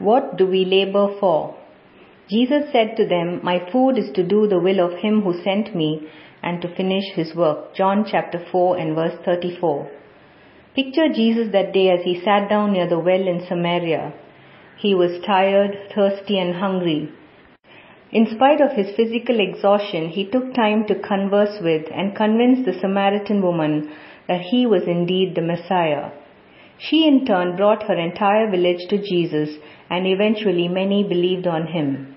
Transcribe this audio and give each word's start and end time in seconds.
What 0.00 0.38
do 0.38 0.46
we 0.46 0.64
labor 0.64 1.08
for? 1.20 1.56
Jesus 2.30 2.72
said 2.72 2.96
to 2.96 3.06
them, 3.06 3.40
My 3.42 3.58
food 3.70 3.98
is 3.98 4.10
to 4.14 4.26
do 4.26 4.46
the 4.46 4.58
will 4.58 4.80
of 4.80 4.98
him 4.98 5.20
who 5.20 5.42
sent 5.42 5.76
me 5.76 6.08
and 6.42 6.62
to 6.62 6.74
finish 6.74 7.04
his 7.14 7.34
work. 7.34 7.74
John 7.74 8.06
chapter 8.10 8.42
4 8.50 8.78
and 8.78 8.94
verse 8.94 9.18
34. 9.26 9.90
Picture 10.74 11.08
Jesus 11.14 11.52
that 11.52 11.74
day 11.74 11.90
as 11.90 12.02
he 12.04 12.22
sat 12.24 12.48
down 12.48 12.72
near 12.72 12.88
the 12.88 12.98
well 12.98 13.28
in 13.28 13.44
Samaria. 13.46 14.14
He 14.78 14.94
was 14.94 15.22
tired, 15.26 15.76
thirsty 15.94 16.38
and 16.38 16.54
hungry. 16.54 17.12
In 18.10 18.26
spite 18.34 18.62
of 18.62 18.72
his 18.72 18.96
physical 18.96 19.38
exhaustion, 19.38 20.08
he 20.08 20.24
took 20.24 20.54
time 20.54 20.86
to 20.86 20.98
converse 20.98 21.60
with 21.60 21.86
and 21.92 22.16
convince 22.16 22.64
the 22.64 22.80
Samaritan 22.80 23.42
woman 23.42 23.92
that 24.28 24.40
he 24.40 24.66
was 24.66 24.84
indeed 24.86 25.34
the 25.34 25.42
Messiah. 25.42 26.10
She 26.82 27.06
in 27.06 27.26
turn 27.26 27.56
brought 27.56 27.82
her 27.82 27.98
entire 27.98 28.50
village 28.50 28.88
to 28.88 28.96
Jesus 28.96 29.58
and 29.90 30.06
eventually 30.06 30.66
many 30.66 31.04
believed 31.04 31.46
on 31.46 31.66
him. 31.66 32.16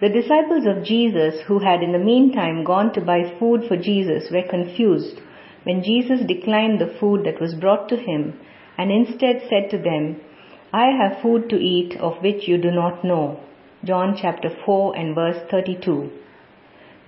The 0.00 0.08
disciples 0.08 0.66
of 0.66 0.82
Jesus, 0.82 1.42
who 1.42 1.58
had 1.58 1.82
in 1.82 1.92
the 1.92 1.98
meantime 1.98 2.64
gone 2.64 2.94
to 2.94 3.02
buy 3.02 3.34
food 3.38 3.64
for 3.68 3.76
Jesus, 3.76 4.30
were 4.30 4.48
confused 4.48 5.20
when 5.64 5.82
Jesus 5.82 6.20
declined 6.26 6.80
the 6.80 6.94
food 6.98 7.24
that 7.24 7.40
was 7.40 7.54
brought 7.54 7.88
to 7.90 7.96
him 7.96 8.38
and 8.78 8.90
instead 8.90 9.42
said 9.50 9.68
to 9.70 9.78
them, 9.78 10.20
I 10.72 10.86
have 10.86 11.20
food 11.20 11.50
to 11.50 11.56
eat 11.56 11.96
of 11.98 12.22
which 12.22 12.48
you 12.48 12.56
do 12.56 12.70
not 12.70 13.04
know. 13.04 13.40
John 13.84 14.16
chapter 14.20 14.48
4 14.64 14.96
and 14.96 15.14
verse 15.14 15.42
32. 15.50 16.10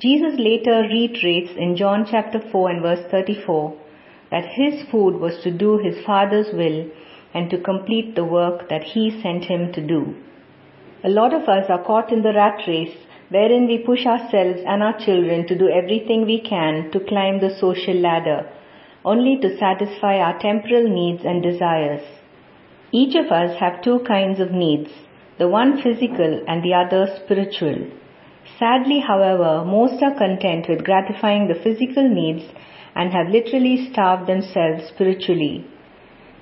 Jesus 0.00 0.38
later 0.38 0.82
reiterates 0.82 1.52
in 1.56 1.76
John 1.76 2.06
chapter 2.10 2.40
4 2.52 2.70
and 2.70 2.82
verse 2.82 3.10
34 3.10 3.74
that 4.30 4.46
his 4.52 4.82
food 4.90 5.20
was 5.20 5.42
to 5.42 5.50
do 5.50 5.78
his 5.78 6.04
Father's 6.04 6.52
will 6.52 6.86
and 7.34 7.50
to 7.50 7.60
complete 7.60 8.14
the 8.14 8.24
work 8.24 8.68
that 8.68 8.82
he 8.82 9.20
sent 9.22 9.44
him 9.44 9.72
to 9.72 9.86
do. 9.86 10.14
A 11.04 11.08
lot 11.08 11.32
of 11.32 11.48
us 11.48 11.70
are 11.70 11.84
caught 11.84 12.12
in 12.12 12.22
the 12.22 12.32
rat 12.32 12.60
race 12.66 12.96
wherein 13.30 13.66
we 13.66 13.78
push 13.78 14.04
ourselves 14.06 14.60
and 14.66 14.82
our 14.82 14.98
children 14.98 15.46
to 15.46 15.56
do 15.56 15.68
everything 15.68 16.24
we 16.24 16.40
can 16.40 16.90
to 16.90 17.00
climb 17.00 17.40
the 17.40 17.54
social 17.60 17.94
ladder, 17.94 18.50
only 19.04 19.38
to 19.40 19.56
satisfy 19.58 20.16
our 20.16 20.38
temporal 20.38 20.88
needs 20.88 21.24
and 21.24 21.42
desires. 21.42 22.02
Each 22.90 23.14
of 23.14 23.26
us 23.26 23.58
have 23.60 23.82
two 23.82 24.00
kinds 24.06 24.40
of 24.40 24.50
needs, 24.50 24.90
the 25.38 25.48
one 25.48 25.80
physical 25.82 26.42
and 26.48 26.62
the 26.62 26.74
other 26.74 27.06
spiritual. 27.22 27.90
Sadly, 28.58 29.00
however, 29.00 29.64
most 29.64 30.02
are 30.02 30.16
content 30.16 30.68
with 30.68 30.84
gratifying 30.84 31.48
the 31.48 31.60
physical 31.62 32.08
needs 32.08 32.44
and 32.94 33.12
have 33.12 33.28
literally 33.28 33.90
starved 33.92 34.28
themselves 34.28 34.88
spiritually. 34.88 35.66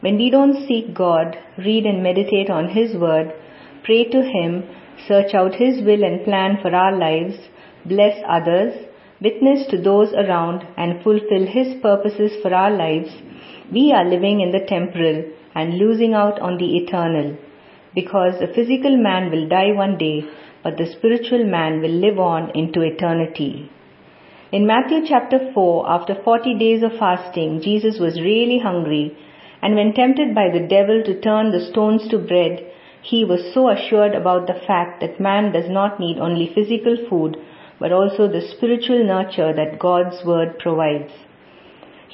When 0.00 0.16
we 0.16 0.30
don't 0.30 0.66
seek 0.66 0.94
God, 0.94 1.36
read 1.58 1.84
and 1.84 2.02
meditate 2.02 2.50
on 2.50 2.68
His 2.68 2.96
Word, 2.96 3.32
pray 3.82 4.04
to 4.04 4.22
Him, 4.22 4.64
search 5.08 5.34
out 5.34 5.54
His 5.54 5.82
will 5.82 6.04
and 6.04 6.24
plan 6.24 6.58
for 6.62 6.74
our 6.74 6.96
lives, 6.96 7.36
bless 7.84 8.22
others, 8.28 8.74
witness 9.20 9.66
to 9.68 9.80
those 9.80 10.12
around, 10.12 10.66
and 10.76 11.02
fulfill 11.02 11.46
His 11.46 11.80
purposes 11.80 12.32
for 12.42 12.54
our 12.54 12.70
lives, 12.70 13.10
we 13.72 13.92
are 13.92 14.04
living 14.04 14.40
in 14.40 14.52
the 14.52 14.64
temporal 14.66 15.24
and 15.54 15.78
losing 15.78 16.14
out 16.14 16.38
on 16.40 16.58
the 16.58 16.76
eternal. 16.76 17.36
Because 17.94 18.40
a 18.40 18.52
physical 18.52 18.96
man 18.96 19.30
will 19.30 19.48
die 19.48 19.72
one 19.72 19.96
day, 19.96 20.24
but 20.66 20.78
the 20.78 20.92
spiritual 20.92 21.44
man 21.44 21.80
will 21.80 21.96
live 22.04 22.18
on 22.18 22.50
into 22.60 22.80
eternity. 22.82 23.70
In 24.50 24.66
Matthew 24.66 25.06
chapter 25.06 25.38
4, 25.54 25.88
after 25.88 26.16
40 26.24 26.58
days 26.58 26.82
of 26.82 26.98
fasting, 26.98 27.60
Jesus 27.62 28.00
was 28.00 28.20
really 28.20 28.58
hungry, 28.58 29.16
and 29.62 29.76
when 29.76 29.92
tempted 29.92 30.34
by 30.34 30.48
the 30.50 30.66
devil 30.66 31.04
to 31.04 31.20
turn 31.20 31.52
the 31.52 31.64
stones 31.70 32.08
to 32.08 32.18
bread, 32.18 32.66
he 33.00 33.24
was 33.24 33.54
so 33.54 33.68
assured 33.70 34.16
about 34.16 34.48
the 34.48 34.60
fact 34.66 35.00
that 35.02 35.20
man 35.20 35.52
does 35.52 35.70
not 35.70 36.00
need 36.00 36.18
only 36.18 36.50
physical 36.52 36.96
food, 37.08 37.36
but 37.78 37.92
also 37.92 38.26
the 38.26 38.48
spiritual 38.56 39.04
nurture 39.04 39.52
that 39.52 39.78
God's 39.78 40.24
word 40.24 40.58
provides. 40.58 41.12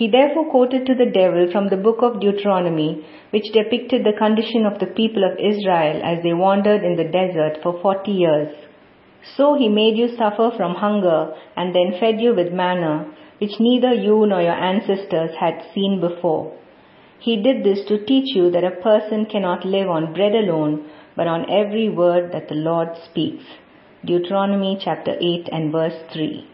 He 0.03 0.09
therefore 0.09 0.47
quoted 0.51 0.85
to 0.87 0.97
the 0.97 1.07
devil 1.07 1.49
from 1.53 1.69
the 1.69 1.77
book 1.77 2.03
of 2.03 2.19
Deuteronomy, 2.19 3.05
which 3.31 3.53
depicted 3.53 4.03
the 4.03 4.19
condition 4.19 4.67
of 4.67 4.81
the 4.81 4.87
people 4.87 5.23
of 5.23 5.39
Israel 5.39 6.01
as 6.03 6.25
they 6.25 6.33
wandered 6.33 6.83
in 6.83 6.97
the 6.97 7.05
desert 7.05 7.59
for 7.63 7.79
forty 7.81 8.11
years. 8.11 8.53
So 9.37 9.55
he 9.55 9.69
made 9.69 9.97
you 9.97 10.09
suffer 10.09 10.51
from 10.57 10.75
hunger 10.75 11.33
and 11.57 11.73
then 11.73 12.01
fed 12.01 12.21
you 12.21 12.35
with 12.35 12.53
manna, 12.53 13.15
which 13.39 13.61
neither 13.61 13.93
you 13.95 14.27
nor 14.27 14.43
your 14.43 14.61
ancestors 14.71 15.37
had 15.39 15.63
seen 15.73 16.01
before. 16.01 16.53
He 17.21 17.41
did 17.41 17.63
this 17.63 17.85
to 17.85 18.05
teach 18.05 18.35
you 18.35 18.51
that 18.51 18.65
a 18.65 18.83
person 18.83 19.27
cannot 19.27 19.65
live 19.65 19.89
on 19.89 20.15
bread 20.15 20.35
alone, 20.35 20.91
but 21.15 21.29
on 21.29 21.49
every 21.49 21.89
word 21.89 22.33
that 22.33 22.49
the 22.49 22.57
Lord 22.57 22.89
speaks. 23.05 23.45
Deuteronomy 24.05 24.79
chapter 24.83 25.17
8 25.21 25.49
and 25.53 25.71
verse 25.71 26.01
3. 26.13 26.49